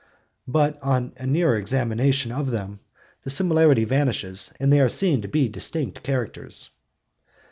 But 0.47 0.81
on 0.81 1.13
a 1.17 1.27
nearer 1.27 1.55
examination 1.57 2.31
of 2.31 2.49
them 2.49 2.79
the 3.21 3.29
similarity 3.29 3.83
vanishes, 3.85 4.51
and 4.59 4.73
they 4.73 4.79
are 4.81 4.89
seen 4.89 5.21
to 5.21 5.27
be 5.27 5.47
distinct 5.47 6.01
characters. 6.01 6.71